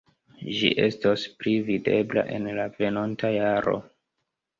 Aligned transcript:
Ĝi 0.59 0.69
estos 0.85 1.25
pli 1.41 1.53
videbla 1.67 2.23
en 2.37 2.47
la 2.61 2.65
venonta 2.79 3.31
jaro. 3.35 3.77